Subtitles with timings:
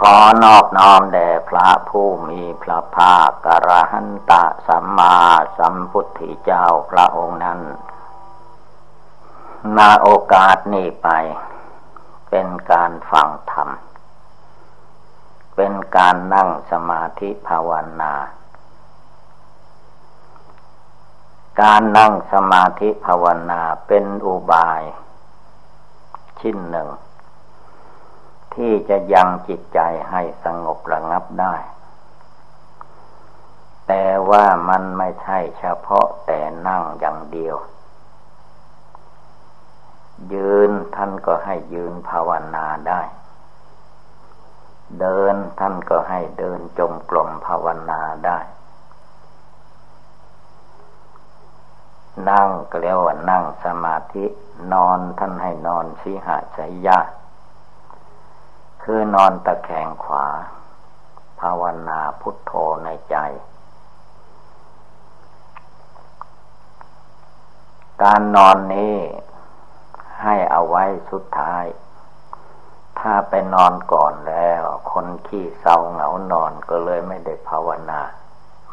[0.00, 5.16] ขอนอบน้อมแด่พระผู้มีพระภาคกระหันตะสัมมา
[5.58, 7.60] สัมพุทธเจ้าพระองค์นั้น
[9.76, 11.08] นาโอกาสนี้ไป
[12.30, 13.68] เป็นการฟังธรรม
[15.56, 18.14] เป็นการนั่งสมาธิภาวนา
[21.60, 24.82] การนั่งสมาธิภาวนาเป็นอุบาย
[26.40, 26.88] ชิ้นหนึ่ง
[28.54, 31.54] ที่จะยังจิตใจให้สงบระงับได้
[33.88, 37.56] แต่ว่ามันไม่ใช่เฉพาะแต่นั่งอย่างเดียว
[40.32, 43.02] ยืนท่านก็ให้ยืนภาวนาได้
[45.00, 48.38] เดินท่านก็ให้เดินจมกลมภาวนาได้
[52.30, 54.24] นั่งก็เรียกว่านั่งสมาธิ
[54.72, 56.98] นอนท่านให้นอนสิหาสยะ
[58.88, 60.26] คือนอนตะแคงขวา
[61.40, 62.52] ภาวนาพุทโธ
[62.84, 63.16] ในใจ
[68.02, 68.96] การนอนนี้
[70.22, 71.64] ให้เอาไว้สุดท้าย
[72.98, 78.00] ถ้าไปนอนก่อนแล้ว คนขี้เศร้าเหงานอนก็เลยไม่ได้ภาวนา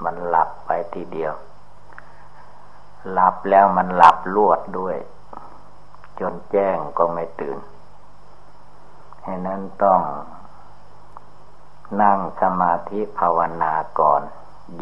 [0.03, 1.33] มันหลับไปทีเดียว
[3.11, 4.97] หลับแล้วมันหลับลวดด้วย
[6.19, 7.59] จนแจ้งก็ไม่ตื่น
[9.25, 10.01] ฉะนั้นต้อง
[12.01, 14.21] นั่งสมาธิภาวนาก่อน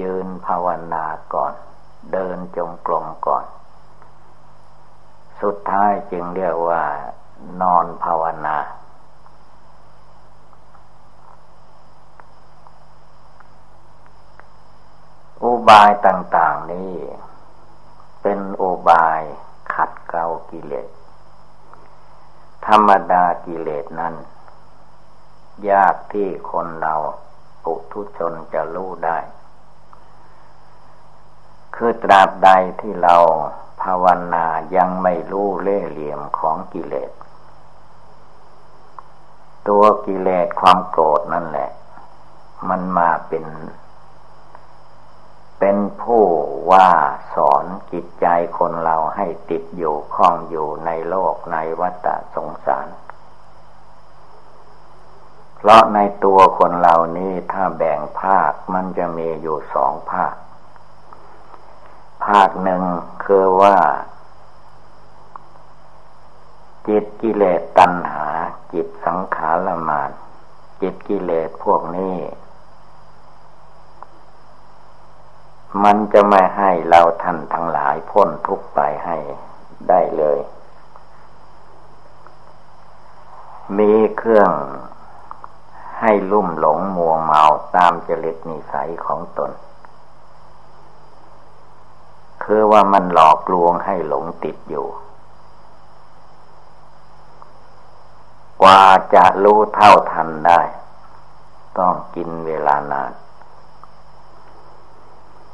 [0.02, 1.54] ยืนภาวนาก่อน
[2.12, 3.46] เดินจงกรมก่อน
[5.42, 6.84] สุดท้ายจึงเรียกว่า
[7.62, 8.58] นอนภาวนา
[15.44, 16.94] อุบายต่าง ๆ นี้
[18.22, 19.22] เป็นอุบาย
[19.74, 20.99] ขัดเกลากิเลส
[22.70, 24.16] ธรรมดากิเลสนั้น
[25.70, 26.96] ยากที่คนเรา
[27.64, 29.18] ปุถุชนจะรู้ได้
[31.76, 32.50] คือตราบใด
[32.82, 33.16] ที่เรา
[33.82, 37.12] ภาวนายังไม่รู้เล่เหลี่ยมของกิเลส
[39.68, 41.70] ตัวกิเลสความโกรธนั่นแหละ
[42.70, 43.46] มันมาเป็น
[45.60, 46.24] เป็นผู้
[46.72, 46.90] ว่า
[47.36, 48.28] สอนจิตใจ
[48.58, 52.88] คนเราให้ติดอยู่คล้องอยู่ในโลกในวัฏสงสาร
[55.58, 60.36] เพราะในตัวคนเรานี้ถ้าแบ่งภาคมันจะมีอยู่สองภาค
[62.26, 62.84] ภาคหนึ่ง
[63.26, 63.78] คือว่า
[66.88, 68.28] จิตกิเลสตัณหา
[68.74, 70.10] จิตสังขารมาน
[70.82, 72.16] จิตกิเลสพวกนี้
[75.84, 79.18] มันจะไม่ให้เราท่านทั้งหลายพ้นทุกไปให้
[79.90, 80.40] ได้เลย
[83.78, 84.52] มีเครื่อง
[86.00, 87.44] ให้ลุ่มหลงมัวเมา
[87.76, 89.52] ตามจริตนิสัยของตน
[92.44, 94.88] คือว่ามันหลอกลวงให้หลงติดอยู่
[98.62, 98.84] กว่า
[99.16, 100.62] จะรู้เท่าทันได้
[101.78, 103.12] ต้องกินเวลานาน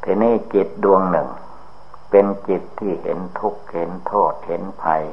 [0.08, 1.30] ทีนี้จิตดวงหนึ่ง
[2.10, 5.04] เป็นจิตที่เห็นทุกข์เห็นโทษเห็นภัย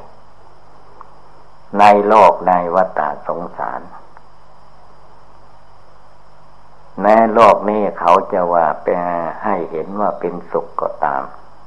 [1.79, 3.81] ในโลกในวัฏสงสาร
[7.03, 8.99] ในโลกนี้เขาจะว่าเป็น
[9.45, 11.23] ให้เห็นว่าเป็นสุขก็ตาม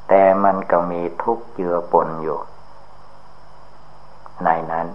[0.07, 2.39] แต่มันก็มีทุกข์เจือปนอยู่
[4.43, 4.87] ในนั้น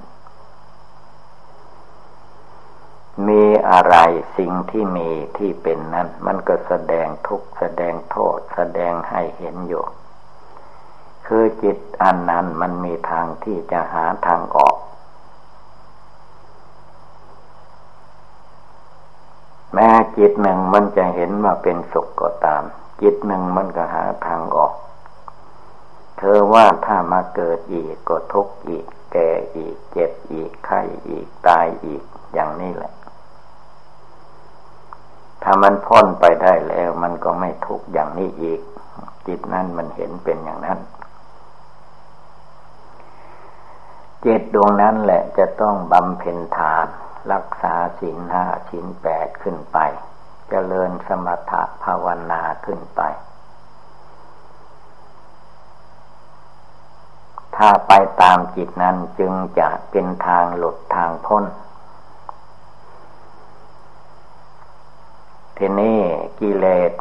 [3.29, 3.97] มีอะไร
[4.37, 9.85] สิ่งที่มีที่เป็นนั้น มันก็แสดงทุกแสดงโทษ แสดงให้เห็นอยู่
[11.27, 14.77] คือจิตอันนั้นมันมีทางที่จะหาทางออก
[19.75, 22.63] แม้จิตหนึ่งมันจะเห็นว่าเป็นสุขก็ตาม
[23.03, 24.75] จิตหนึ่งมันก็หาทางออก
[26.19, 32.03] เธอว่าถ้ามาเกิดอีกก็ทุกข์อีก แก่อีกเจ็บอีกไข้อีกตายอีก
[32.35, 32.93] อย่างนี้แหละ
[35.43, 38.61] ถ้ามันพ้นไปได้แล้ว มันก็ไม่ทุกข์อย่างนี้อีก
[39.27, 40.79] จิตนั้นมันเห็นเป็นอย่างนั้น
[44.23, 46.87] เจ็ดดวงนั้นแหละจะต้องบำเพ็ญทาน
[47.33, 50.01] รักษาศีลห้าศีลแปดขึ้นไปจ
[50.51, 53.03] เจริญสมถะภาวนาขึ้นไป
[57.57, 61.45] ถ้าไปตามจิตนั้นจึงจะเป็นทางหลุดทางพ้น
[65.63, 65.99] ทีนี้
[66.41, 66.93] กิเลส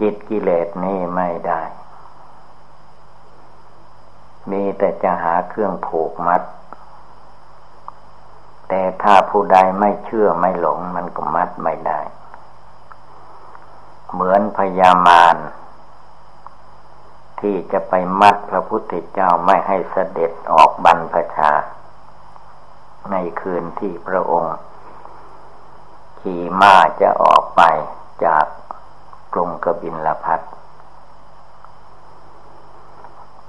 [0.00, 1.62] จิตกิเลสนี่ไม่ได้
[4.50, 6.42] มีแต่จะหาเครื่องผูกมัด
[8.68, 12.00] แต่ถ้าผู้ใดไม่เชื่อไม่หลงมันก็มัดไม่ได้
[14.12, 15.36] เหมือนพญามาร
[17.40, 21.52] ที่จะไปมัดพระพุทธเจ้าไม่ให้เสด็จออกบรรพชา
[23.10, 24.56] ในคืนที่พระองค์
[26.20, 27.62] ขี่ม้าจะออกไป
[28.24, 28.46] จาก
[29.32, 30.40] กรุงกบินลพัท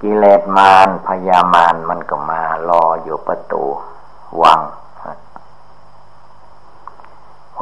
[0.02, 3.64] กิเลสมารพยามารมันก็มารออยู่ประตู
[4.42, 4.60] วัง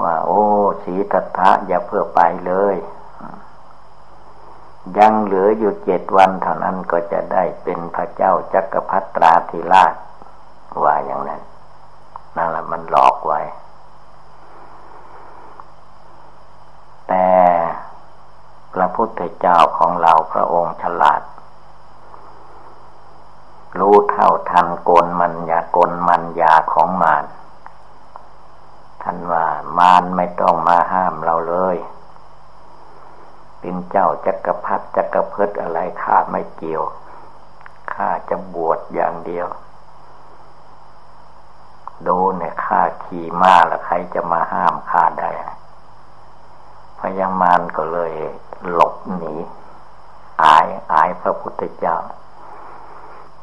[0.03, 0.43] ว่า โอ้
[0.85, 2.77] สีทัตถะอย่าเพื่อไปเลย
[4.99, 9.95] ยังเหลืออยู่เจ็ดวันเท่านั้นก็จะได้เป็นพระเจ้าจักรพรรดิราธิราช
[10.85, 11.43] ว่าอย่างนั้น
[12.37, 13.41] นั่นแหละมันหลอกไว้
[17.09, 17.29] แต่
[18.73, 21.23] พระพุทธเจ้าของเราพระองค์ฉลาด
[23.79, 27.25] รู้เท่าทันโกนมันยากลมันยาของมาร
[29.03, 29.45] ท่านว่า
[29.79, 31.77] มารไม่ต้องมาห้ามเราเลย
[33.61, 36.85] เป็นเจ้าจักรพรรดิจักรพรรดิอะไรข้าไม่เกี่ยว
[37.93, 39.47] ข้าจะบวชอย่างเดียว
[42.07, 45.31] ดูเนี่ยข้าขี่ม้าแล้วใครจะมาห้ามข้าได้
[47.01, 48.13] พยามารก็เลย
[48.73, 49.35] หลบหนี
[50.43, 51.97] อายอายพระพุทธเจ้า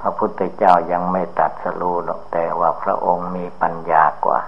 [0.02, 4.40] พระพุทธเจ้ายังไม่ตัดสรู้หรอกแต่ว่าพระองค์มีปัญญากว่า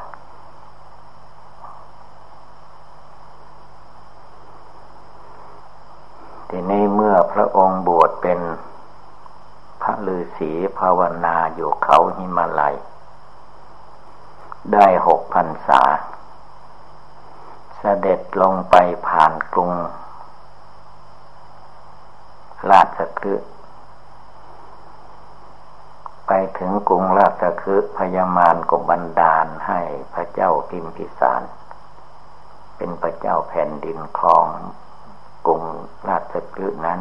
[6.50, 8.40] ทีนี้เมื่อพระองค์บวชเป็น
[9.82, 12.76] พระฤาษีภาวนาอยู่เขาหิมาลัย
[14.74, 15.82] ได้หกพันษา
[17.80, 18.76] เสด็จลงไป
[19.08, 19.72] ผ่านกรุง
[22.72, 23.50] ราชคฤห์
[26.28, 29.80] ไปถึงกรุงราชคฤห์พญามารก็บันดาลให้
[30.14, 31.42] พระเจ้าพิมพิสาร
[32.78, 34.48] เป็นพระเจ้าแผ่นดินครอง
[35.46, 35.64] กรุง
[36.10, 37.00] ราชกฤห์นั้น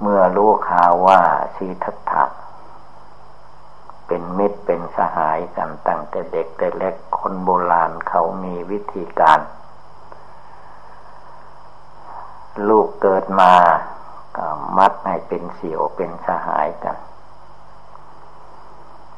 [0.00, 1.20] เมื่อรู้ข่าวว่า
[1.56, 2.24] สีทัตถะ
[4.06, 9.40] เป็นมิตรเป็นสหายกันตั้งแต่เด็กแต่เล็กคนโบราณเขามีวิธีการ
[12.68, 13.54] ลูกเกิดมา
[14.36, 16.96] ก็มัดให้เป็นเสี่ยวเป็นสหายกัน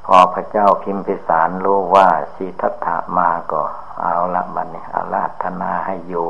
[0.04, 3.62] พอพระเจ้าพิมพิสารรู้ว่าสีทัตถะมาก็
[4.00, 6.28] เอาละบันนี้อาราธนาให้อยู่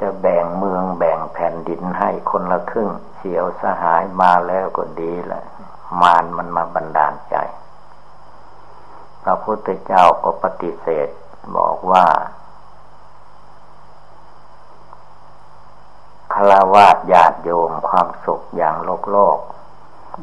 [0.00, 5.44] จะแบ่งเมืองแบ่งแผ่นดินให้คนละครึ่ง เสียวสหายมาแล้วก็ดีแหละ
[6.00, 7.36] มารมันมาบันดาลใจ
[9.22, 11.08] พระพุทธเจ้าก็ปฏิเสธ
[11.56, 12.06] บอกว่า
[16.34, 19.38] คารวะญาติโยมความสุขอย่างโลกโลก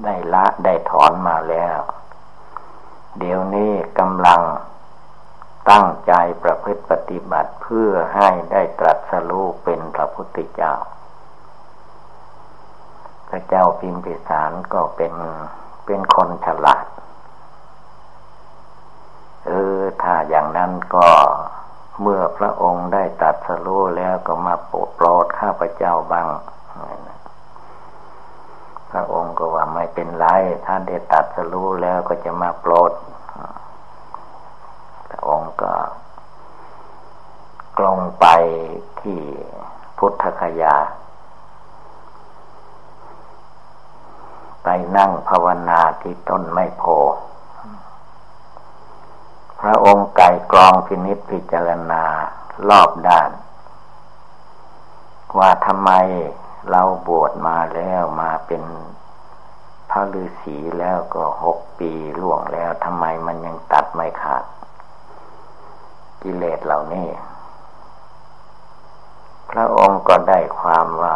[0.03, 1.79] ได้ละได้ถอนมาแล้ว
[3.19, 4.41] เดี๋ยวนี้กำลัง
[5.69, 6.13] ตั้งใจ
[6.43, 10.73] ประพฤติปฏิบัติเพื่อให้ได้ตรัสรู้เป็นพระพุทธเจ้า
[13.29, 15.13] พระเจ้าพิมพิสารก็เป็น
[15.85, 16.85] เป็นคนฉลาด
[19.45, 21.07] เออถ้าอย่างนั้นก็
[22.01, 24.55] เมื่อพระองค์ได้ตัดสรู้แล้วก็มา
[24.95, 26.27] โปรดข้าพเจ้าบ้าง
[28.91, 30.25] พระองค์ก็ว่าไม่เป็นไร
[30.65, 32.91] ท่านได้ตัดสรู้แล้วก็จะมาโปรด
[35.09, 35.73] พระองค์ก็
[37.77, 38.25] กลงไป
[39.01, 39.19] ที่
[39.97, 40.75] พุทธคยา
[44.63, 44.64] ไป
[44.97, 46.83] นั่งภาวนาที่ต้นไม้โพ
[49.61, 52.03] พระองค์ไก่กรองพินิษพิจารณา
[52.69, 53.31] รอบด้าน
[55.37, 55.91] ว่าทำไม
[56.69, 58.63] เราบวชมาแล้วมาเป็น
[59.89, 61.91] พระฤาษีแล้วก็หกปี
[62.21, 64.43] ล่วงแล้วทำไมมันยังตัดไม่ขาด
[66.21, 67.09] กิเลสเหล่านี้
[69.51, 71.11] พระองค์ก็ได้ความว่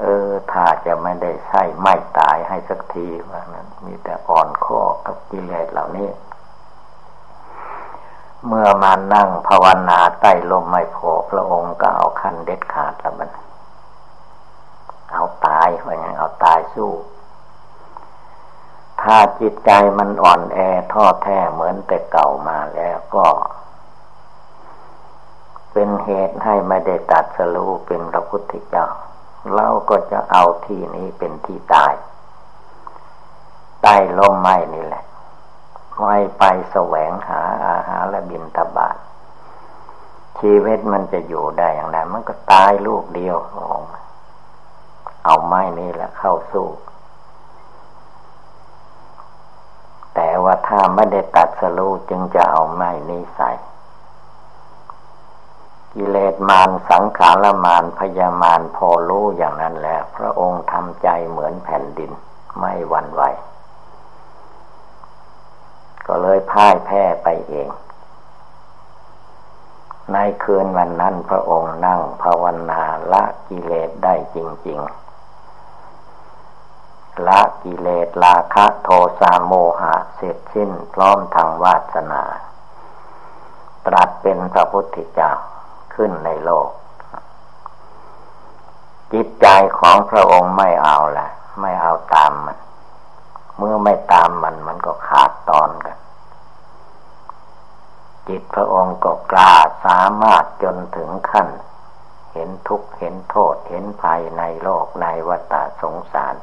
[0.00, 6.08] เออ ถ้าจะไม่ได้ใช่ไม่ตายให้สักทีว่านั้น มีแต่อ่อนข้อกับกิเลสเหล่านี้
[8.46, 13.30] เมื่อมานั่งภาวนาใต้ลมไม่พอพระองค์ก็เอาขั้นเด็ดขาดแล้วมัน
[15.12, 16.92] เอาตายว่าอย่างเอาตายสู้
[19.02, 20.58] ถ้าจิตใจมันอ่อนแอ
[20.92, 23.26] ท้อแท้เหมือนแต่เก่ามาแล้วก็
[25.72, 28.86] เป็นเหตุให้ไม่ได้ตัดสรู้เป็นพระพุทธเจ้า
[29.54, 31.94] เราก็จะเอาที่นี้เป็นที่ตาย
[33.82, 35.04] ใต้ลมไม้นี่แหละ
[36.00, 38.96] ไม่ไปแสวงหาอาหารและบินตบาท
[40.38, 43.80] ชีวิตมันจะอยู่ได้อย่างไรมันก็ตายลูกเดียวของ
[45.24, 46.68] เอาไม้นี่แหละเข้าสู้
[50.14, 53.50] แต่ว่าถ้าไม่ได้ตัดสลูจึงจะเอาไม้นี้ใส่
[55.94, 62.10] กิเลสมารสังขารมารพยามารพอรู้อย่างนั้นแล้ว พระองค์ทำใจเหมือนแผ่นดิน
[62.58, 63.22] ไม่หวั่นไหว
[66.06, 67.68] ก็เลยพ่ายแพ้ไปเอง
[70.12, 72.82] ในคืนวันนั้นพระองค์นั่งภาวนา
[73.12, 74.36] ละกิเลสได้จ
[74.68, 75.00] ริง ๆ
[77.26, 78.88] ละกิเลสราคะโท
[79.20, 82.22] สะโมหะเสร็จสิ้นพร้อมทางวาสนา
[83.86, 85.30] ตรัสเป็นพระพุทธเจ้า
[86.02, 86.70] ขึ้นในโลก
[89.12, 89.46] จิตใจ
[89.78, 91.30] ของพระองค์ไม่เอาแหละ
[91.60, 92.58] ไม่เอาตามมัน
[93.56, 95.98] เมื่อไม่ตามมันมันก็ขาดตอนกัน
[98.28, 99.54] จิตพระองค์ก็กล้า
[99.86, 101.48] สามารถจนถึงขั้น
[102.32, 106.34] เห็นทุกข์เห็นโทษเห็นภัยในโลกในวัฏสงสาร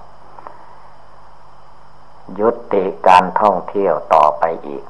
[2.39, 4.85] ยุติการท่องเที่ยวต่อไปอีก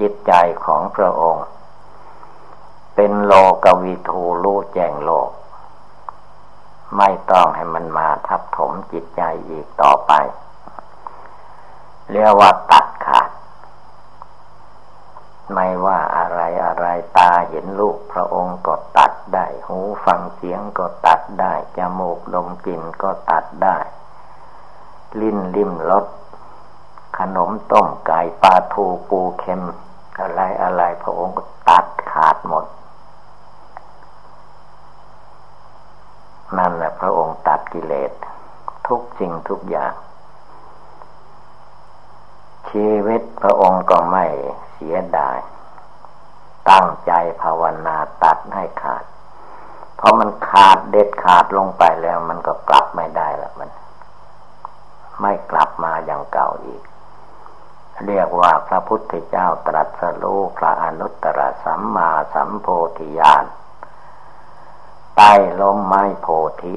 [0.00, 0.32] จิตใจ
[0.64, 1.46] ของพระองค์
[3.00, 5.30] เป็นโลกวิทูรู้แจ้งโลก
[6.96, 10.12] ไม่ต้องให้มันมาทับถมจิตใจอีกต่อไป
[12.10, 13.30] เรียกว่าตัดขาด
[15.52, 16.86] ไม่ว่าอะไรอะไร
[17.18, 23.76] ตาเห็นลูกพระองค์ก็ตัดได้ หูฟังเสียงก็ตัดได้ จมูกดมกลิ่นก็ตัดได้
[25.20, 26.06] ลิ้นลิ้มรส
[27.18, 29.62] ขนมต้มไก่ปลาทูปูเค็ม
[30.18, 32.66] อะไรอะไรพระองค์ก็ตัดขาดหมด
[36.56, 38.12] นั่นแหละพระองค์ตัดกิเลส
[38.88, 39.94] ทุกสิ่งทุกอย่าง
[42.70, 44.24] ชีวิตพระองค์ก็ไม่
[44.72, 45.38] เสียดาย
[46.70, 47.12] ตั้งใจ
[47.42, 49.04] ภาวนาตัดให้ขาด
[49.96, 53.70] เพราะมันขาดเด็ดขาดลงไปแล้วมันก็กลับไม่ได้แล้วมัน
[55.20, 56.82] ไม่กลับมาอย่างเก่าอีก
[58.06, 62.66] เรียกว่าพระพุทธเจ้าตรัสรู้พระอนุตตรสัมมาสัมโพ
[62.98, 63.44] ธิญาณ
[65.20, 66.26] ใต้ล้มไม้โพ
[66.62, 66.74] ธิ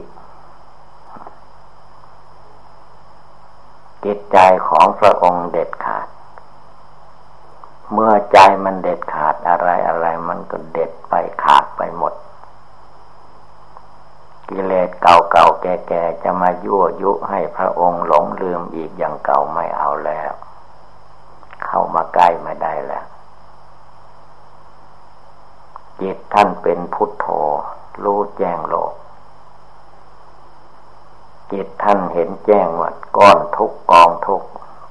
[4.05, 6.07] จิตใจของพระองค์เด็ดขาด
[7.93, 12.13] เมื่อใจมันเด็ดขาดอะไรอะไรมันก็เด็ดไปขาดไปหมด
[14.50, 20.31] กิเลสเก่าๆแก่ๆจะมายั่วยุให้พระองค์หลงลืมอีกอย่างเก่าไม่เอาแล้ว
[21.65, 23.05] เข้ามาใกล้ไม่ได้แล้ว
[26.01, 27.27] จิตท่านเป็นพุทโธ
[28.03, 28.93] รู้แจ้งโลก
[31.51, 34.43] จิตท่านเห็นแจ้งว่าก้อนทุกกองทุก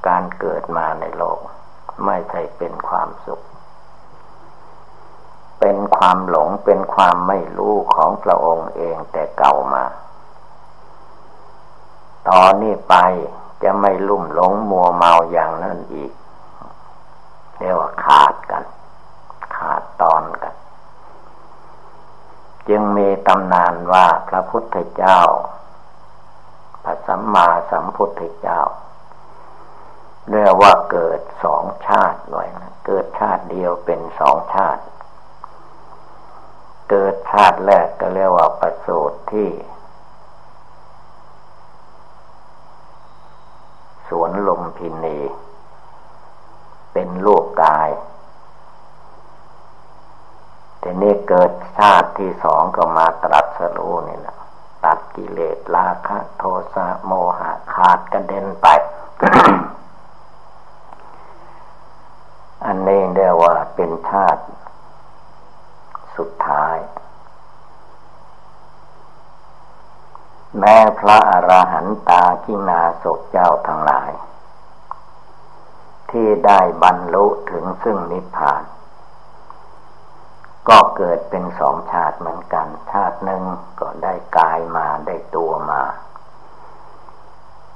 [0.08, 1.38] การเกิดมาในโลก
[2.04, 3.40] ไม่ใช่เป็นความสุข
[5.60, 9.84] เป็นความหลงเป็นความไม่รู้ของพระองค์เองแต่เก่ามา
[12.28, 12.94] ตอนนี้ไป
[13.62, 16.12] จะไม่ลุ่มหลงมัวเมาอย่างนั้นอีก
[17.58, 18.64] เรียกว่าขาดกัน
[19.56, 20.54] ขาดตอนกัน
[22.68, 25.20] จึงมี ตำนานว่าพระพุทธเจ้า
[26.84, 28.60] พระสัมมาสัมพุทธเจ้า
[30.30, 34.82] เรียกว่าเกิดสองชาติหน่อยนะเกิดชาติเดียวเป็นสองชาติ
[36.90, 39.48] เกิดชาติแรกก็เรียกว่าประสูติที่
[44.08, 45.18] สวนลมพินี
[46.92, 47.90] เป็นลูกกาย
[50.80, 54.36] แต่นี่เกิดชาติ ที่สองก็มาตรัสรู้นี่แหละ
[54.84, 58.66] ตัดกิเลสราคะโทสะโมหะขาดกระเด็นไป
[62.64, 64.42] อันนี้เรียกว่าเป็นชาติ
[66.16, 66.76] สุดท้าย
[70.58, 74.10] แม้พระอรหันตากินาศกเจ้าทั้งหลาย
[76.10, 78.62] ที่ได้บรรลุถึงซึ่งนิพพาน
[80.68, 83.42] ก็เกิดเป็นสองชาติเหมือนกัน ชาติหนึ่ง
[83.80, 85.82] ก็ได้กายมาได้ตัวมา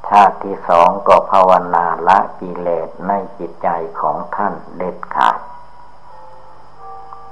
[0.08, 3.68] ชาติที่สองก็ภาวนาละกิเลสในจิตใจ
[4.00, 5.38] ของท่านเด็ดขาด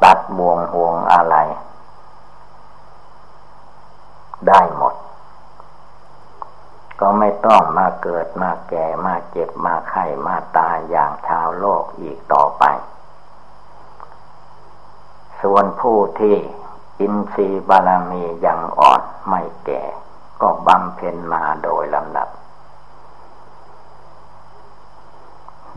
[0.02, 1.36] ตัดบ่วงห่วงอะไร
[4.48, 4.94] ได้หมด
[7.00, 12.64] ก็ไม่ต้องมาเกิดมาแก่มาเจ็บมาไข้มาตายอย่างชาวโลกอีกต่อไป
[15.42, 16.36] ส่วนผู้ที่
[17.00, 19.82] อินทรีย์บารมียังอ่อนไม่แก่
[20.40, 22.28] ก็บำเพ็ญมาโดยลำดับ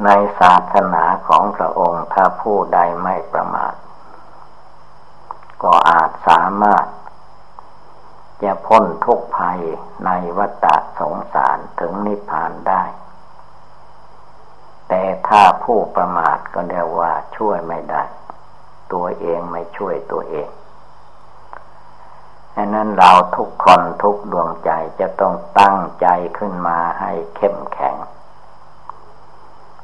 [0.03, 3.73] ในศาสนาของพระองค์ถ้าผู้ใดไม่ประมาท
[5.63, 6.85] ก็อาจสามารถ
[8.43, 9.61] จะพ้นทุกภัย
[10.05, 10.65] ในวัฏ
[10.99, 12.83] สงสารถึงนิพพานได้
[14.89, 18.03] แต่ถ้าผู้ประมาทก็เรียกว่าช่วยไม่ได้
[18.93, 20.49] ตัวเองไม่ช่วยตัวเอง
[22.55, 27.95] ฉะนั้นเราทุกคนทุกดวงใจจะต้องตั้งใจขึ้นมาให้เข้มแข็ง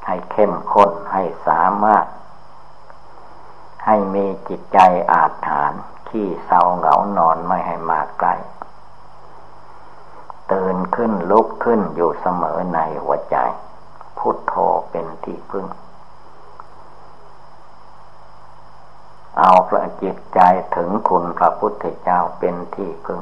[0.05, 2.05] ให้เข้มข้นให้สามารถ
[3.85, 4.79] ให้มีจิตใจ
[5.11, 5.73] อาจฐาน
[6.07, 8.35] ขี้เศร้าเหงานอนไม่ให้มากใกล้
[10.51, 13.37] ตื่นขึ้นลุกขึ้นอยู่เสมอในหัวใจ
[14.17, 14.53] พุทโธ
[14.91, 15.65] เป็นที่พึ่ง
[19.39, 20.39] เอาพระจิตใจ
[20.75, 23.21] ถึงคุณพระพุทธเจ้าเป็นที่พึ่ง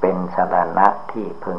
[0.00, 1.58] เป็นสรณะที่พึ่ง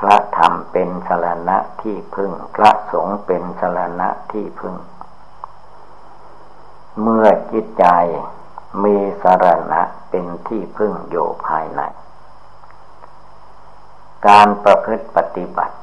[0.00, 4.74] พระธรรมเป็นสรณะที่พึ่ง พระสงฆ์เป็นสรณะที่พึ่ง
[7.00, 7.86] เมื่อจิตใจ
[8.84, 11.80] มีสรณะเป็นที่พึ่งอยู่ภายใน
[14.26, 15.76] การประพฤติปฏิบัติ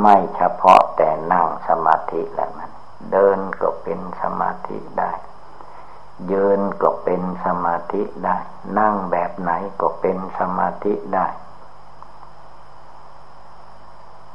[0.00, 2.72] ไม่เฉพาะแต่นั่งสมาธิแล้วนั้น
[3.12, 5.12] เดินก็เป็นสมาธิได้
[6.30, 8.36] ยืนก็เป็นสมาธิได้
[8.78, 9.50] นั่งแบบไหน
[9.80, 11.26] ก็เป็นสมาธิได้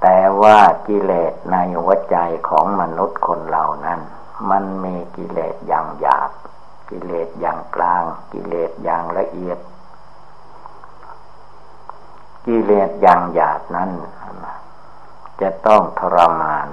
[0.02, 2.18] แต่ว่ากิเลสในหัวใจ
[2.50, 4.00] ของมนุษย์คนเหล่านั้น
[4.50, 6.32] มันมีกิเลสอย่างหยาบ
[6.90, 9.60] กิเลสอย่างกลาง กิเลสอย่างละเอียด
[12.46, 13.90] กิเลสอย่างหยาบนั้น
[15.42, 16.68] จะต้องทรมาน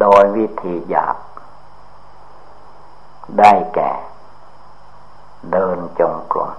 [0.00, 1.16] โดยวิธีหยาบ
[3.38, 3.92] ได้แก่
[5.52, 6.52] เดินจงกรม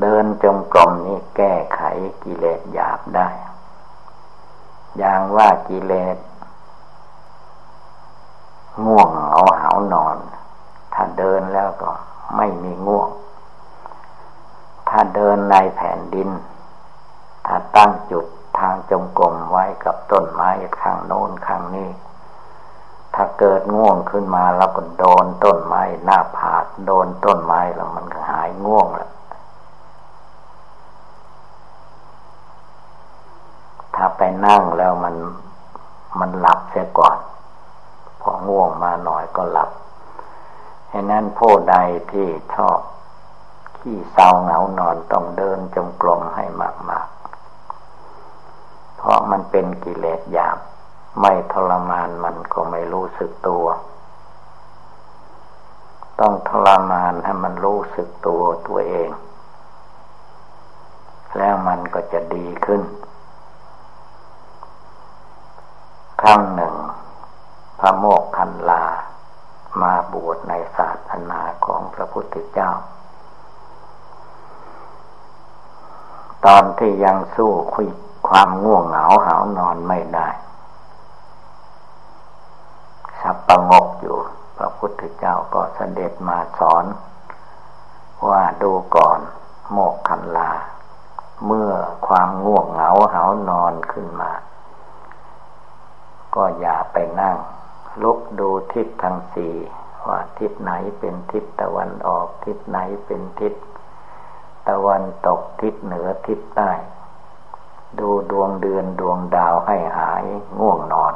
[0.00, 1.80] เดินจงกรมนี้แก้ไข
[2.22, 3.28] กิเลสหยาบได้
[4.98, 6.16] อย่างว่ากิเลส
[8.84, 10.16] ง่วงเหงาหานอน
[10.94, 11.90] ถ้าเดินแล้วก็
[12.36, 13.10] ไม่มีง่วง
[14.88, 16.28] ถ้าเดินในแผ่นดิน
[17.46, 18.26] ถ้าตั้งจุด
[18.58, 21.90] ทางจงกรมไว้กับต้นไม้ข้างโน้นข้างนี้
[23.14, 29.10] ถ้าเกิดง่วงขึ้นมาเราก็โดนต้นไม้หน้าผากโดนต้นไม้แล้วมันก็หายง่วงแล้ว
[33.94, 35.14] ถ้าไปนั่งแล้วมัน
[36.20, 37.18] มันหลับเสียก่อน
[38.20, 39.70] พอง่วงมาหน่อยก็หลับ
[40.92, 41.76] ฉะนั้นผู้ใด
[42.12, 42.78] ที่ชอบ
[43.78, 46.44] ขี้เศร้าเหงานอนต้องเดินจงกรมให้
[46.90, 47.08] มาก
[49.04, 50.58] เพราะมันเป็นกิเลสหยาบ
[51.20, 53.66] ไม่ทรมานมันก็ไม่รู้สึกตัว
[56.20, 59.10] ต้องทรมานให้มันรู้สึกตัวตัวเอง
[61.38, 62.82] แล้วมันก็จะดีขึ้น
[66.22, 66.74] ครั้งหนึ่ง
[67.80, 68.84] พระโมกขันลา
[69.82, 72.70] มาบวชในศาสนาของพระพุทธเจ้า
[76.46, 77.88] ตอนที่ยังสู้คุย
[78.34, 80.28] ความง่วงเหงาหานอนไม่ได้
[83.20, 84.18] สับประงกอยู่
[84.56, 86.84] พระพุทธเจ้าก็เสด็จมาสอน
[88.28, 89.20] ว่าดูก่อน
[89.70, 90.50] โมกขันลา
[91.46, 91.72] เมื่อ
[92.06, 94.32] ความง่วงเหงาหานอนขึ้นมา
[96.34, 97.36] ก็อย่าไปนั่ง
[98.02, 99.54] ลุกดูทิศทั้งสี่
[100.06, 103.54] ว่าทิศไหนเป็นทิศตะวันออก ทิศไหนเป็นทิศ
[104.68, 106.72] ตะวันตกทิศเหนือทิศใต้
[107.98, 110.24] ดูดวงเดือนดวงดาวให้หาย
[110.58, 111.14] ง่วงนอน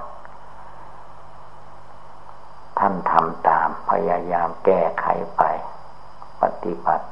[2.78, 5.42] ท่านทำตามพยายามแก้ไขไป
[6.42, 7.06] ปฏิบัติ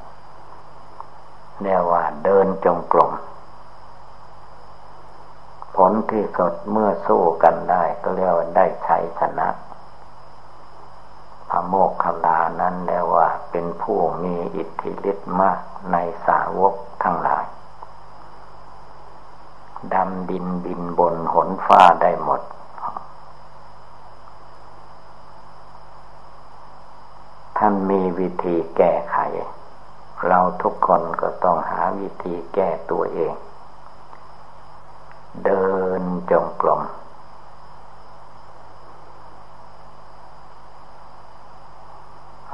[1.62, 3.12] เรียกว่าเดินจงกรม
[5.76, 9.48] ผลที่สุดเมื่อสู้กันได้ก็เรียกว่าได้ใชัยชนะ
[11.50, 15.58] พระโมกขลานั้นเรียกว่าเป็นผู้มีอิทธิฤทธิ์มาก
[15.92, 15.96] ใน
[16.26, 17.44] สาวกทั้งหลาย
[19.94, 22.40] ดำดินบินบนหนฟ้าได้หมด
[27.58, 29.16] ท่านมีวิธีแก้ไข
[30.26, 33.34] เราทุกคนก็ต้องหาวิธีแก้ตัวเอง
[35.44, 35.66] เดิ
[36.00, 36.82] นจงกรม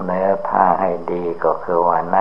[0.09, 2.19] แล้วถ้าให้ดีก็คือว่าใน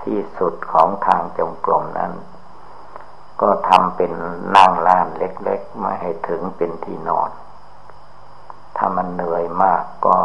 [0.00, 2.12] ที่สุดของทางจงกรมนั้น
[3.40, 4.12] ก็ทำเป็น
[4.56, 7.30] นั่งล้านเล็กๆไม่ให้ถึงเป็นที่นอน
[8.76, 10.16] ทามันเหนื่อยมากก็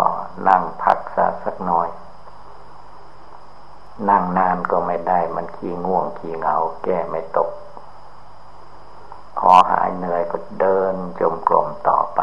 [0.47, 0.97] นั่งพัก
[1.45, 1.89] สักหน่อย
[4.09, 7.49] นั่งนานก็ไม่ได้มันขี้ง่วงขี้เหงาแก้ไม่ตก
[9.37, 12.21] พอหายเหนื่อยก็เดินจมกลมต่อไป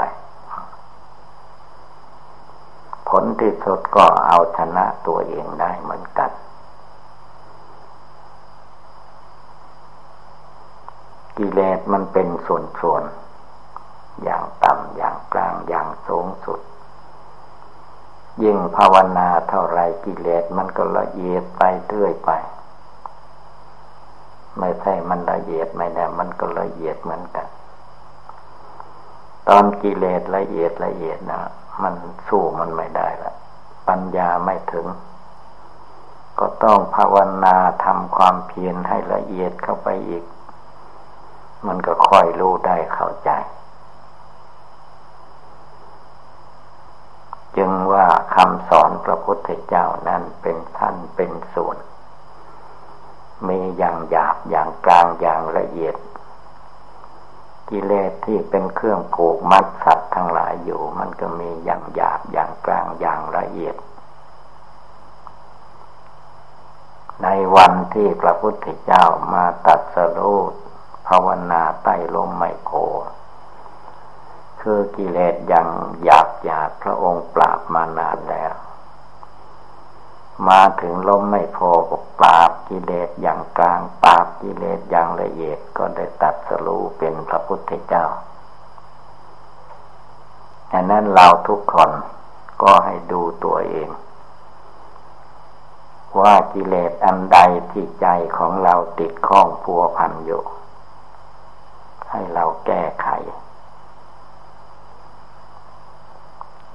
[3.09, 6.31] ผลที่สุดก็เอาชนะตัวเองได้เหมือนกัน
[11.67, 16.61] กิเลสมันเป็นส่วนๆ อย่างต่ำอย่างกลางอย่างสูงสุด
[18.43, 22.31] ยิ่งภาวนาเท่าไรกิเลสมันก็ละเอียดไปเรื่อยไป
[24.59, 27.47] ไม่ใช่มันละเอียดไม่ได้มันก็ละเอียดเหมือนกัน
[29.49, 31.41] ตอนกิเลสละเอียดละเอียดนะ
[31.83, 31.95] มัน
[32.29, 33.33] สู้มันไม่ได้ละ
[33.89, 34.87] ปัญญาไม่ถึง
[36.39, 40.25] ก็ต้องภาวนาทำความเพียรให้ละเอียดเข้าไปอีก
[41.67, 43.31] มันก็ค่อยรู้ได้เข้าใจ
[47.57, 51.77] จึงว่าคำสอนพระพุทธเจ้านั้นเป็นท่านเป็นส่วน
[53.49, 55.97] มีอย่างหยาบอย่างกลางอย่างละเอียด
[57.69, 63.77] กิเลสที่เป็นเครื่องผูกมัดสัตว์ทั้งหลายอยู่ มันก็มีอย่างหยาบอย่างกลางอย่างละเอียด
[67.23, 70.53] ในวันที่พระพุทธเจ้ามาตัดสรุป
[71.09, 72.73] ภาวนาใต้ลมไมโค
[74.61, 75.67] คือกิเลสยัง
[76.05, 78.53] หยาบหยาบพระองค์ปราบมานานแล้ว
[80.49, 88.07] มาถึงลมไม่พอก็ปราบกิเลสอย่างกลาง ปราบกิเลสอย่างละเอียดก็ได้ตัดสรู้เป็นพระพุทธเจ้า
[90.73, 91.91] อันนั้นเราทุกคน
[92.63, 93.89] ก็ให้ดูตัวเอง
[96.21, 97.39] ว่ากิเลสอันใด
[97.71, 98.07] ที่ใจ
[98.39, 100.43] ของเราติดข้องพัวพันอยู่
[102.11, 103.09] ให้เราแก้ไข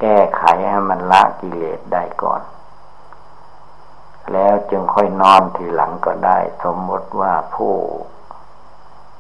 [0.02, 2.42] แก้ไขให้มันละกิเลสได้ก่อน
[4.32, 7.76] แล้วจึงค่อยนอนทีหลังก็ได้ สมมติว่าผู้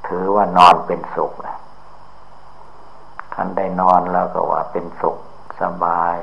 [0.07, 1.33] ถือว่านอนเป็นสุข
[3.33, 5.17] ท่านได้นอนแล้วก็ว่าเป็นสุข
[5.61, 6.15] สบาย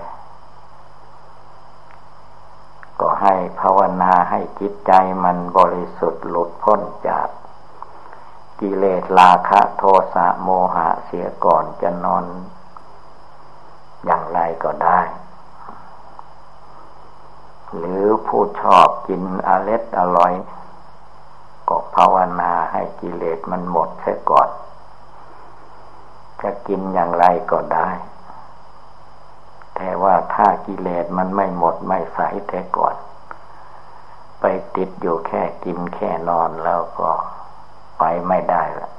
[3.00, 4.92] ก็ให้ภาวนาให้จิตใจ
[5.24, 7.28] มันบริสุทธิ์หลุดพ้นจาก
[8.60, 9.82] กิเลสราคะโท
[10.14, 12.24] สะโมหะเสียก่อนจะนอน
[14.04, 15.00] อย่างไรก็ได้
[17.76, 20.32] หรือผู้ชอบกินอร็ดอร่อย
[21.68, 24.48] ก็ภาวนาให้กิเลสมันหมดเสียก่อน
[26.42, 27.90] จะกินอย่างไรก็ได้
[29.74, 32.96] แต่ว่าถ้ากิเลสมันไม่หมดไม่ใสแต่ก่อน
[34.40, 34.44] ไป
[34.76, 37.12] ติดอยู่แค่กินแค่นอนแล้วก็
[37.98, 38.90] ไปไม่ได้ละ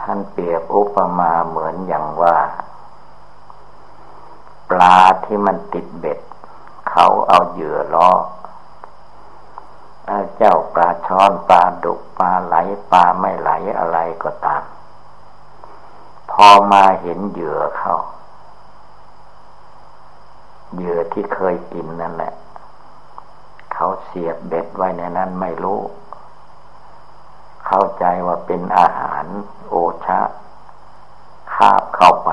[0.00, 2.36] ท่านเปรียบอุปมาเหมือนอย่างว่า
[4.70, 6.18] ปลาที่มันติดเบ็ด
[6.90, 8.10] เขาเอาเหยื่อล่อ
[10.36, 12.54] เจ้าปลาช้อนปลาดุกปลาไหล
[12.90, 14.62] ปลาไม่ไหลอะไรก็ตาม
[16.30, 17.94] พอมาเห็นเหยื่อเขา
[20.74, 22.32] เหยื่อที่เคยกินนั่นแหละ
[23.72, 25.80] เขาเสียบเบ็ดไว้ในนั้นไม่รู้
[27.74, 29.24] เข้าใจว่าเป็นอาหาร
[29.68, 29.74] โอ
[30.06, 30.20] ชะ
[31.54, 32.30] คาบเข้าไป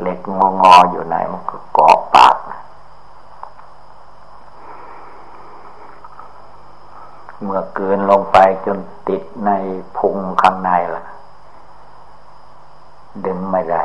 [0.00, 2.36] เล็กงองออยู่ไหนมันก็เกาะปาก
[7.42, 9.50] เมื่อเกินลงไปจนติดใน
[9.96, 11.02] พุงข้างในล่ะ
[13.26, 13.84] ดึงไม่ได้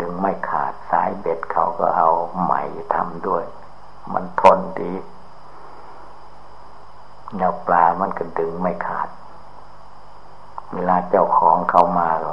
[0.00, 2.10] ดึงไม่ขาดสายเบ็ดเขาก็เอา
[2.42, 2.52] ไหม
[2.94, 3.44] ทำด้วย
[4.12, 4.92] มันทนดี
[7.34, 9.08] เนื้อปลามันก็ดึงไม่ขาด
[10.74, 12.32] เวลาเจ้าของเขามาก็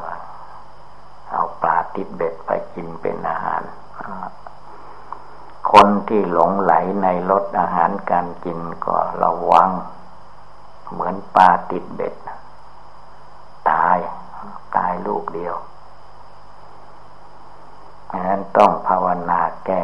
[1.31, 3.61] เอาปลาติดเบ็ดไปกินเป็นอาหาร
[5.71, 6.73] คนที่หลงไหล
[7.03, 9.69] ในรสอาหารการกินก็ระวัง
[10.91, 12.15] เหมือนปลาติดเบ็ด
[13.69, 13.97] ตาย
[14.75, 15.55] ตายลูกเดียว
[18.09, 19.83] ดังนั้นต้องภาวนาแก้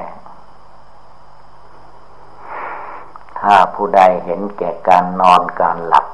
[3.40, 6.06] ถ้าผู้ใดเห็นแก่การนอนการหลับ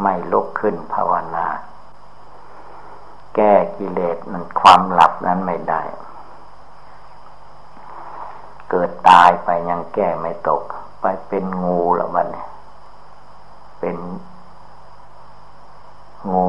[0.00, 1.46] ไม่ลุกขึ้นภาวนา
[3.34, 5.82] แก้กิเลสมันความหลับนั้นไม่ได้
[8.70, 10.62] เกิดตายไปยังแก้ไม่ตก
[11.00, 12.28] ไปเป็นงูล้วมัน
[13.80, 13.96] เป็น
[16.32, 16.48] งู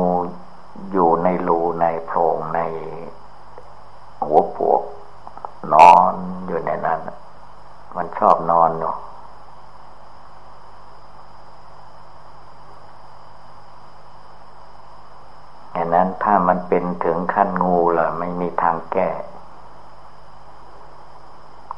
[0.92, 2.60] อยู่ในรูในโพรงใน
[4.26, 4.84] หัวปวก
[5.74, 6.14] นอน
[6.48, 7.00] อยู่ในนั้น
[7.96, 8.98] มันชอบนอนเนาะ
[15.76, 19.10] ฉะนั้น ถ้ามันเป็นถึงขั้นงูล่ะไม่มีทางแก้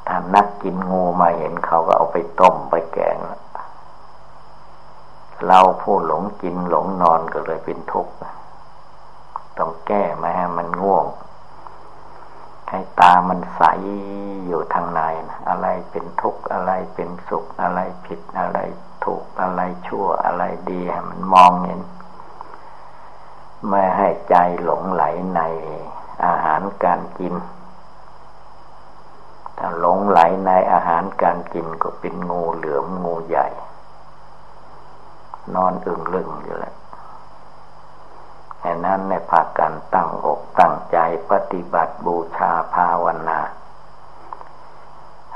[0.08, 3.18] ถ้านักกินงูมาเห็นเขาก็เอาไปต้มไปแกง
[5.46, 8.14] เราผู้หลงกินหลงนอนก็เลยเป็นทุกข์
[9.58, 11.06] ต้องแก้ไม่ให้มันง่วง
[12.70, 13.62] ให้ตามันใส
[14.48, 18.60] อยู่ทางในนะอะไรเป็นทุกข์อะไรเป็นสุขอะไรผิดอะไร
[19.04, 21.82] ถูกอะไรชั่วอะไรดีให้มันมองเห็น
[23.70, 25.04] ไม่ให้ใจหลงไหล
[25.36, 25.42] ใน
[26.26, 27.36] อาหารการกิน
[29.58, 33.48] ถ้าหลงไหลในอาหารการกินก็เป็นงูเหลือมงูใหญ่
[35.54, 36.76] นอนอึ่งลึงอยู่แล้ว
[38.58, 40.98] แค่นั้นในภาคการตั้งอกตั้งใจ
[41.32, 43.40] ปฏิบัติบูชาภาวนา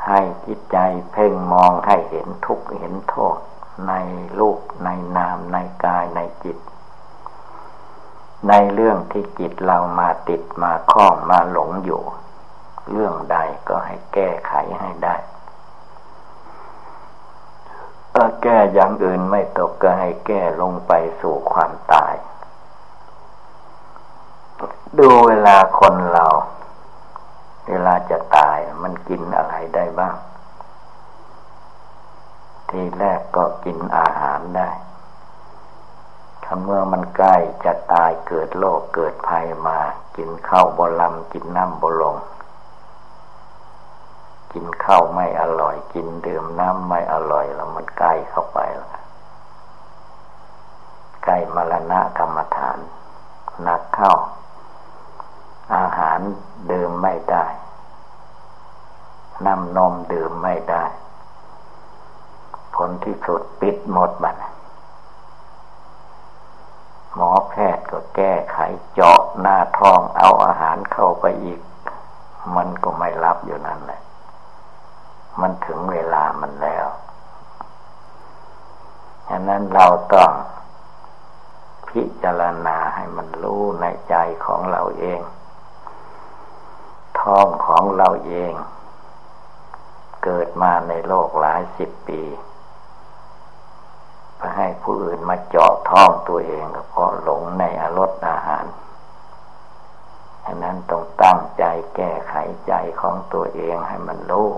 [0.08, 0.78] ให้จิตใจ
[1.12, 3.38] เพ่งมองให้เห็นทุกข์เห็นโทษ
[3.88, 3.94] ใน
[4.40, 6.58] รูปในนามในกายในจิต
[8.50, 12.04] ในเรื่องที่จิตเรามาติดมาคล้องมาหลงอยู่
[12.92, 15.16] เรื่องใดก็ให้แก้ไขให้ได้
[18.14, 22.16] ถ้าแก้อย่างอื่นไม่ตกก็ให้แก้ลงไปสู่ความตาย
[25.00, 26.28] ดูเวลาคนเรา
[27.68, 30.16] เวลาจะตายมันกินอะไรได้บ้าง
[32.70, 34.70] ทีแรกก็กินอาหารได้
[36.64, 39.80] เมื่อมันใกล้จะตายเกิดโรคเกิดภัยมา
[40.18, 42.16] กินข้าวบลำกินน้ำบลง
[44.54, 48.90] กินข้าวไม่อร่อย กินดื่มน้ำไม่อร่อยแล้วมันใกล้เข้าไปแล้ว
[51.24, 52.78] ใกล้มรณะกรรมฐาน
[53.68, 54.14] นักเข้า
[55.76, 56.20] อาหาร
[56.72, 57.46] ดื่มไม่ได้
[59.46, 60.84] น้ำนมดื่มไม่ได้
[62.76, 64.36] ผลที่สุดปิดหมดบัด
[67.16, 68.58] หมอแพทย์ก็แก้ไข
[68.94, 71.62] เจาะหน้าท้องเอาอาหารเข้าไปอีก
[72.56, 74.02] มันก็ไม่รับอยู่นั่นแหละ
[75.42, 76.88] มันถึงเวลามันแล้ว
[79.30, 80.32] ฉะนั้นเราต้อง
[81.90, 85.20] พิจารณาให้มันรู้ในใจของเราเอง
[87.20, 88.54] ท้องของเราเอง
[90.24, 92.22] เกิดมาในโลกหลายสิบปี
[94.86, 98.66] ผู้อื่นมาเจาะท้องตัวเองก็เพราะหลงในอรสอาหาร
[100.44, 101.64] ฉะนั้นต้องตั้งใจ
[101.96, 102.36] แก้ไข
[102.68, 104.50] ใจของตัวเองให้มันรู้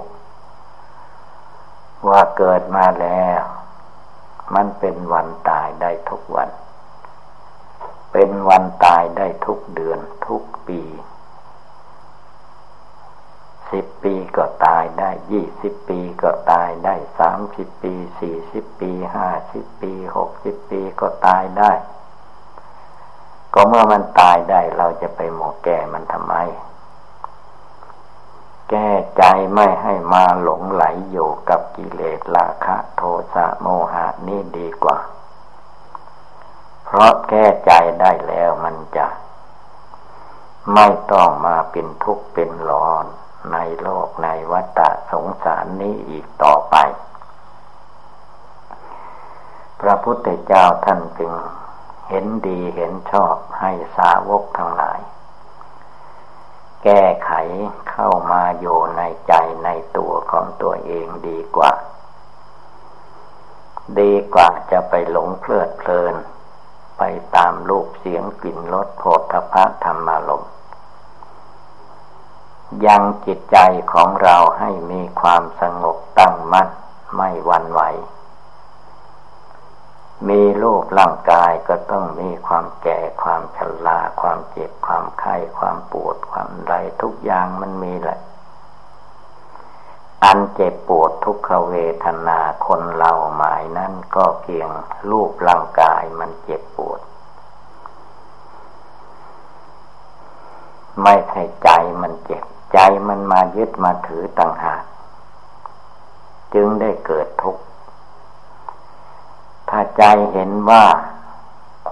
[2.07, 3.41] ว่าเกิดมาแล้ว
[4.55, 6.49] มันเป็นวันตายได้ทุกวัน
[8.11, 10.81] เป็นวันตายได้ทุกเดือนทุกปี
[13.71, 21.71] สิบปีก็ตายได้ยี่สิบปีก็ตายได้สามสิบปีสี่สิบปีห้าสิบปีหกสิบปีก็ตายได้
[23.53, 26.36] ก็เมื่อมันตายได้เราจะไปหมกแก่มันทำไม
[28.69, 33.01] แก้ใจไม่ให้มาหลงไหลอยู่กับกิเลสราคะ โท
[33.34, 34.97] สะโมหะนี่ดีกว่า
[36.86, 39.08] เพราะแก้ใจได้แล้วมันจะ
[40.73, 43.06] ไม่ต้องมาเป็นทุกข์เป็นร้อน
[43.54, 44.80] ในโลกในวัฏ
[45.12, 46.76] สงสารนี้อีกต่อไป
[49.82, 51.34] พระพุทธเจ้าท่านจึง
[52.10, 55.00] เห็นดีเห็นชอบให้สาวกทั้งหลาย
[56.84, 57.32] แก้ไข
[57.91, 61.71] เข้ามาอยู่ในใจในตัวของตัวเองดีกว่า
[64.00, 66.15] ดีกว่าจะไปหลงเพลิดเพลิน
[66.97, 67.04] ไป
[67.36, 70.52] ตามรูปเสียงกลิ่นรสโผฏฐพะธรรมารมณ์
[72.86, 73.58] ยังจิตใจ
[73.91, 76.69] ของเราให้มีความสงบตั้งมั่น
[77.15, 77.82] ไม่วันไหว
[80.27, 88.19] มีรูปร่างกายก็ต้องมีความแก่ความชราความเจ็บความไข้ความปวดความไรทุกอย่างมันมีแหละ
[90.23, 94.69] อันเจ็บปวดทุกขเวทนาคนเราหมายนั่นก็เพียง
[95.10, 97.01] รูปร่างกายมันเจ็บปวด
[101.03, 101.69] ไม่ใช่ใจ
[102.01, 104.84] มันเจ็บ ใจมันมายึดมาถือต่างหาก
[106.53, 107.62] จึงได้เกิดทุกข์
[109.69, 110.03] ถ้าใจ
[110.34, 110.86] เห็นว่า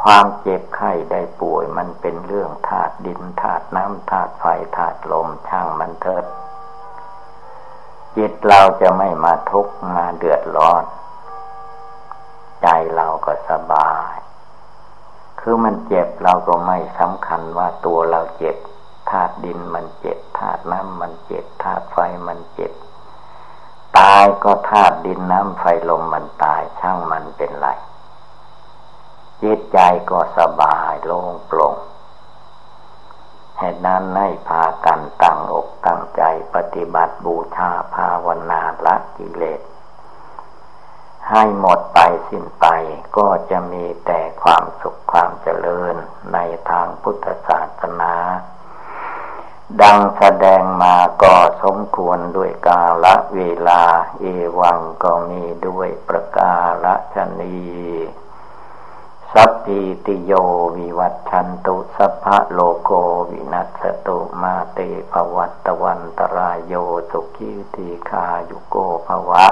[0.02, 6.26] ความเจ็บไข้ได้ป่วยมันเป็นเรื่องธาตุดินธาตุน้ำธาตุไฟธาตุลมช่างมันเถิด
[8.18, 10.84] จิตเราจะไม่มาทุกข์มาเดือดร้อน
[12.62, 14.14] ใจเราก็สบาย
[15.40, 18.58] คือมันเจ็บเราก็ไม่สำคัญว่าตัวเราเจ็บ
[19.10, 22.72] ธาตุดินมันเจ็บธาตุน้ำมันเจ็บธาตุไฟมันเจ็บ
[23.98, 27.68] ตายก็ธาตุดินน้ำไฟลมมันตายช่างมันเป็นไร
[29.42, 31.76] จิตใจก็สบายโล่งโปร่ง
[33.58, 39.62] เหตุนั้นให้พากันตั้งอกตั้งใจปฏิบัติบูชาภาวนาละกิเลส
[41.30, 42.66] ให้หมดไปสิ้นไป
[43.18, 45.96] ก็จะมีแต่ความสุขความเจริญ
[46.34, 46.38] ใน
[46.70, 48.14] ทางพุทธศาสนา
[49.82, 53.84] ดังแสดงมาก็สมควรด้วยกาละเวลา
[54.20, 54.26] เอ
[54.60, 57.58] วังก็มีด้วยประกาละชนี
[59.34, 60.32] สัพพิติโย
[60.78, 62.92] วิวัตชันตุสัพพะโลโก
[63.32, 64.80] วินัสตุมาเต
[65.12, 66.74] ภวัตวันตรายโย
[67.12, 68.76] สุขีติคายุโก
[69.08, 69.46] ภวะ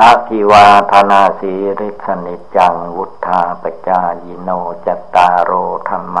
[0.00, 4.50] อาภิวาธนาสีริสนิจังวุธาปจายิโน
[4.86, 5.50] จตารโร
[5.90, 6.18] ธรรม